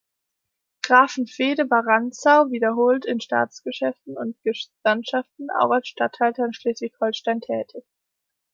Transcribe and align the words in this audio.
Grafenfehde 0.81 1.69
war 1.69 1.85
Rantzau 1.85 2.49
wiederholt 2.49 3.05
in 3.05 3.21
Staatsgeschäften 3.21 4.17
und 4.17 4.35
Gesandtschaften, 4.41 5.49
auch 5.51 5.69
als 5.69 5.89
Statthalter 5.89 6.43
in 6.43 6.53
Schleswig-Holstein 6.53 7.39
tätig. 7.39 7.85